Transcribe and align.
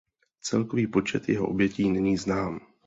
Celkový 0.41 0.87
počet 0.87 1.29
jeho 1.29 1.47
obětí 1.47 1.89
není 1.89 2.17
znám. 2.17 2.59